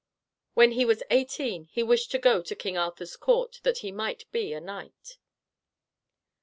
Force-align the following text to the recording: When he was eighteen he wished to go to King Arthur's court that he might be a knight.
When 0.55 0.71
he 0.71 0.83
was 0.83 1.03
eighteen 1.11 1.65
he 1.65 1.83
wished 1.83 2.09
to 2.09 2.17
go 2.17 2.41
to 2.41 2.55
King 2.55 2.75
Arthur's 2.75 3.15
court 3.15 3.59
that 3.61 3.77
he 3.85 3.91
might 3.91 4.25
be 4.31 4.51
a 4.51 4.59
knight. 4.59 5.19